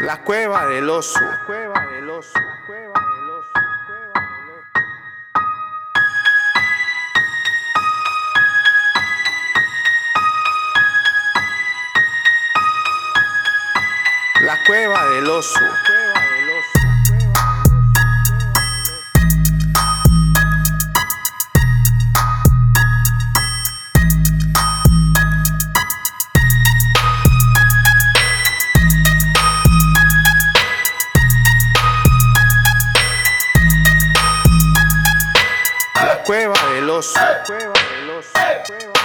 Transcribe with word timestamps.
La 0.00 0.22
cueva 0.22 0.64
del 0.66 0.88
oso. 0.88 1.20
La 1.20 1.42
cueva 1.44 1.86
del 1.86 2.08
oso. 2.08 2.30
La 2.34 2.62
cueva 2.66 3.00
del 3.00 3.30
oso. 3.30 3.50
La 14.40 14.64
cueva 14.64 15.04
del 15.08 15.28
oso. 15.28 15.60
cueva 36.28 36.54
del 36.74 36.90
oso. 36.90 37.18
Cueva 37.46 37.72
del 37.72 38.10
oso. 38.10 38.97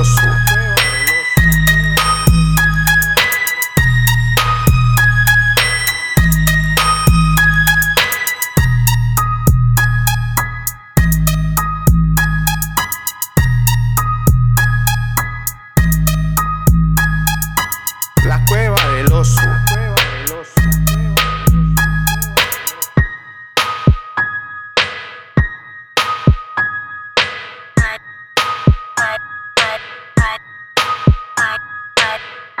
nosso. 0.00 0.49